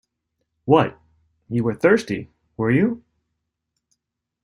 What, 0.65 0.99
you 1.47 1.63
were 1.63 1.75
thirsty, 1.75 2.31
were 2.57 2.71
you? 2.71 3.03